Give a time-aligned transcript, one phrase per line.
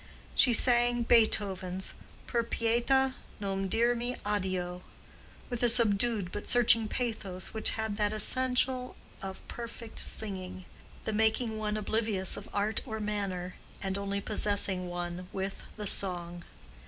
[0.33, 1.93] She sang Beethoven's
[2.25, 4.81] "Per pietà non dirmi addio"
[5.47, 10.65] with a subdued but searching pathos which had that essential of perfect singing,
[11.05, 16.43] the making one oblivious of art or manner, and only possessing one with the song.